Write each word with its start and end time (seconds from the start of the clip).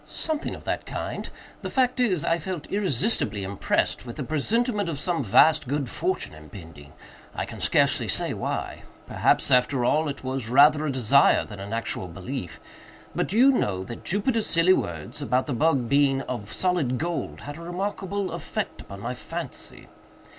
"Something 0.07 0.55
of 0.55 0.63
that 0.63 0.87
kind. 0.87 1.29
The 1.61 1.69
fact 1.69 1.99
is, 1.99 2.25
I 2.25 2.39
felt 2.39 2.65
irresistibly 2.71 3.43
impressed 3.43 4.03
with 4.03 4.17
a 4.17 4.23
presentiment 4.23 4.89
of 4.89 4.99
some 4.99 5.23
vast 5.23 5.67
good 5.67 5.87
fortune 5.87 6.33
impending. 6.33 6.93
I 7.35 7.45
can 7.45 7.59
scarcely 7.59 8.07
say 8.07 8.33
why. 8.33 8.81
Perhaps, 9.05 9.51
after 9.51 9.85
all, 9.85 10.09
it 10.09 10.23
was 10.23 10.49
rather 10.49 10.87
a 10.87 10.91
desire 10.91 11.45
than 11.45 11.59
an 11.59 11.71
actual 11.71 12.07
belief;—but 12.07 13.27
do 13.27 13.37
you 13.37 13.51
know 13.51 13.83
that 13.83 14.03
Jupiter's 14.03 14.47
silly 14.47 14.73
words, 14.73 15.21
about 15.21 15.45
the 15.45 15.53
bug 15.53 15.87
being 15.87 16.23
of 16.23 16.51
solid 16.51 16.97
gold, 16.97 17.41
had 17.41 17.57
a 17.57 17.61
remarkable 17.61 18.31
effect 18.31 18.81
upon 18.81 19.01
my 19.01 19.13
fancy? 19.13 19.87